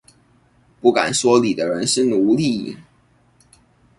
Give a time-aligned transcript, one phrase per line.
[0.79, 2.75] 不敢說理的人是奴隸